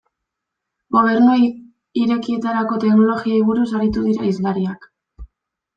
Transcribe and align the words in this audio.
Gobernu 0.95 1.35
Irekietarako 2.05 2.81
teknologiei 2.87 3.45
buruz 3.53 3.71
aritu 3.81 4.09
dira 4.09 4.29
hizlariak. 4.33 4.91